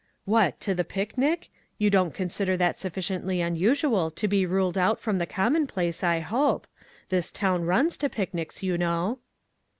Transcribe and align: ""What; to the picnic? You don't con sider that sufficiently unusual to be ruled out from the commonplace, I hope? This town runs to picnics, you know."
""What; 0.35 0.59
to 0.61 0.73
the 0.73 0.83
picnic? 0.83 1.51
You 1.77 1.91
don't 1.91 2.11
con 2.15 2.31
sider 2.31 2.57
that 2.57 2.79
sufficiently 2.79 3.39
unusual 3.39 4.09
to 4.09 4.27
be 4.27 4.47
ruled 4.47 4.75
out 4.75 4.99
from 4.99 5.19
the 5.19 5.27
commonplace, 5.27 6.03
I 6.03 6.21
hope? 6.21 6.65
This 7.09 7.29
town 7.29 7.65
runs 7.65 7.97
to 7.97 8.09
picnics, 8.09 8.63
you 8.63 8.79
know." 8.79 9.19